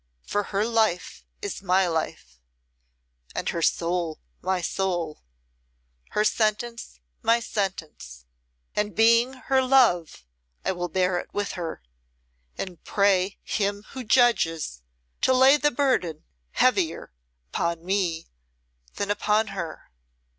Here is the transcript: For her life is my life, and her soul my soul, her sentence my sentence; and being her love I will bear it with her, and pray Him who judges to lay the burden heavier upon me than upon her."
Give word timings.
For 0.25 0.45
her 0.45 0.65
life 0.65 1.25
is 1.43 1.61
my 1.61 1.87
life, 1.87 2.39
and 3.35 3.47
her 3.49 3.61
soul 3.61 4.19
my 4.41 4.59
soul, 4.59 5.21
her 6.13 6.23
sentence 6.25 6.99
my 7.21 7.39
sentence; 7.39 8.25
and 8.75 8.95
being 8.95 9.33
her 9.33 9.61
love 9.61 10.25
I 10.65 10.71
will 10.71 10.89
bear 10.89 11.19
it 11.19 11.31
with 11.35 11.51
her, 11.51 11.83
and 12.57 12.83
pray 12.83 13.37
Him 13.43 13.83
who 13.91 14.03
judges 14.03 14.81
to 15.21 15.33
lay 15.33 15.55
the 15.55 15.69
burden 15.69 16.23
heavier 16.53 17.11
upon 17.53 17.85
me 17.85 18.27
than 18.95 19.11
upon 19.11 19.49
her." 19.49 19.91